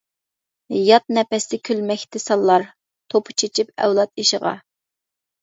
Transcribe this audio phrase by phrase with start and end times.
[0.85, 2.65] يات نەپەستە كۈلمەكتە سانلار،
[3.15, 4.57] توپا چېچىپ ئەۋلاد ئېشىغا!